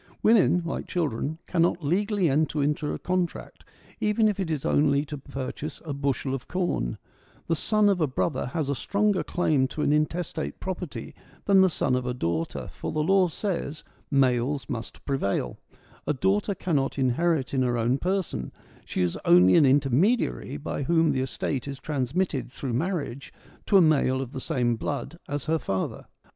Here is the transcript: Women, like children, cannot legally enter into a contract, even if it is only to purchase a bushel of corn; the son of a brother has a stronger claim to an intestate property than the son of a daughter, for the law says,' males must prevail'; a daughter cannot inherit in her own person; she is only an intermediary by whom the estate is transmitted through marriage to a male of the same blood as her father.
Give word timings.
Women, 0.23 0.63
like 0.65 0.87
children, 0.87 1.37
cannot 1.45 1.85
legally 1.85 2.27
enter 2.27 2.63
into 2.63 2.91
a 2.91 2.97
contract, 2.97 3.63
even 3.99 4.27
if 4.27 4.39
it 4.39 4.49
is 4.49 4.65
only 4.65 5.05
to 5.05 5.19
purchase 5.19 5.79
a 5.85 5.93
bushel 5.93 6.33
of 6.33 6.47
corn; 6.47 6.97
the 7.45 7.55
son 7.55 7.87
of 7.87 8.01
a 8.01 8.07
brother 8.07 8.47
has 8.47 8.67
a 8.67 8.73
stronger 8.73 9.23
claim 9.23 9.67
to 9.67 9.83
an 9.83 9.93
intestate 9.93 10.59
property 10.59 11.13
than 11.45 11.61
the 11.61 11.69
son 11.69 11.93
of 11.93 12.07
a 12.07 12.15
daughter, 12.15 12.67
for 12.67 12.91
the 12.91 13.03
law 13.03 13.27
says,' 13.27 13.83
males 14.29 14.67
must 14.67 15.05
prevail'; 15.05 15.59
a 16.07 16.13
daughter 16.15 16.55
cannot 16.55 16.97
inherit 16.97 17.53
in 17.53 17.61
her 17.61 17.77
own 17.77 17.99
person; 17.99 18.51
she 18.83 19.03
is 19.03 19.19
only 19.23 19.53
an 19.55 19.67
intermediary 19.67 20.57
by 20.57 20.81
whom 20.81 21.11
the 21.11 21.21
estate 21.21 21.67
is 21.67 21.79
transmitted 21.79 22.51
through 22.51 22.73
marriage 22.73 23.31
to 23.67 23.77
a 23.77 23.81
male 23.81 24.19
of 24.19 24.31
the 24.31 24.41
same 24.41 24.77
blood 24.77 25.19
as 25.29 25.45
her 25.45 25.59
father. 25.59 26.07